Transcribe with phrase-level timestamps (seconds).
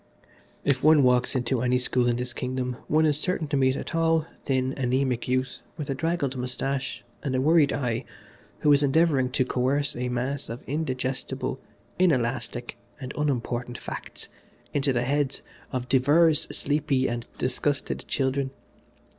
[0.63, 3.83] "If one walks into any school in this kingdom one is certain to meet a
[3.83, 8.05] tall, thin, anaemic youth with a draggled moustache and a worried eye
[8.61, 11.59] who is endeavouring to coerce a mass of indigestible,
[11.99, 14.29] inelastic and unimportant facts
[14.73, 18.49] into the heads of divers sleepy and disgusted children.